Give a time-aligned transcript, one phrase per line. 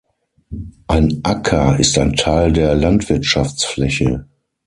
[0.87, 4.25] Ein Acker ist ein Teil der Landwirtschaftsfläche.